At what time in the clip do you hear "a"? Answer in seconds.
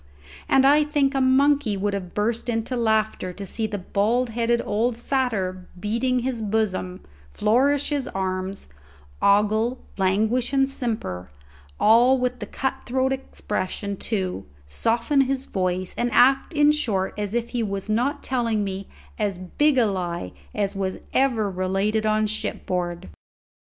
1.13-1.21, 12.41-12.47, 19.77-19.85